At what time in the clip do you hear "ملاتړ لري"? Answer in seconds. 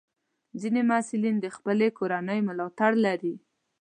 2.47-3.33